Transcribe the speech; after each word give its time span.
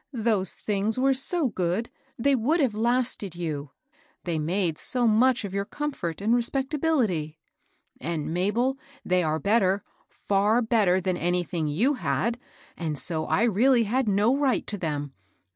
Those 0.13 0.55
things 0.55 0.97
were 0.97 1.13
so 1.13 1.49
good! 1.49 1.91
they 2.17 2.35
would 2.35 2.59
have 2.59 2.73
lasted 2.73 3.35
you,— 3.35 3.69
they 4.23 4.39
made 4.39 4.79
so 4.79 5.05
much 5.07 5.45
of 5.45 5.53
your 5.53 5.63
comfort 5.63 6.21
and 6.21 6.33
respectability."" 6.33 7.37
And, 8.01 8.33
Mabel, 8.33 8.79
they 9.05 9.23
were 9.23 9.37
better, 9.37 9.83
far 10.09 10.59
better 10.59 10.99
than 10.99 11.17
anything 11.17 11.67
yow 11.67 11.93
had, 11.93 12.39
and 12.75 12.97
so 12.97 13.27
I 13.27 13.43
really 13.43 13.83
had 13.83 14.07
no 14.09 14.35
right 14.35 14.65
to. 14.65 14.77
them. 14.79 15.13